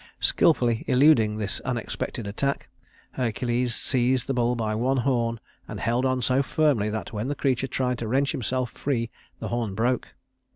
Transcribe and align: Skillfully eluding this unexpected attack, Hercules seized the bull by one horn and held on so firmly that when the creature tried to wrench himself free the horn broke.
Skillfully 0.19 0.83
eluding 0.87 1.37
this 1.37 1.59
unexpected 1.59 2.25
attack, 2.25 2.69
Hercules 3.11 3.75
seized 3.75 4.25
the 4.25 4.33
bull 4.33 4.55
by 4.55 4.73
one 4.73 4.97
horn 4.97 5.39
and 5.67 5.79
held 5.79 6.07
on 6.07 6.23
so 6.23 6.41
firmly 6.41 6.89
that 6.89 7.13
when 7.13 7.27
the 7.27 7.35
creature 7.35 7.67
tried 7.67 7.99
to 7.99 8.07
wrench 8.07 8.31
himself 8.31 8.71
free 8.71 9.11
the 9.37 9.49
horn 9.49 9.75
broke. 9.75 10.15